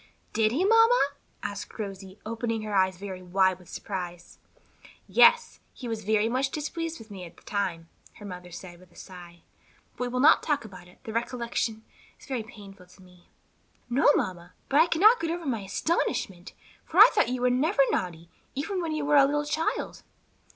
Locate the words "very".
2.97-3.21, 6.03-6.27, 12.25-12.41